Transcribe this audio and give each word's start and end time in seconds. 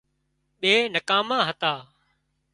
ٻي 0.59 0.73
نڪاما 0.93 1.39
هتا 1.47 1.73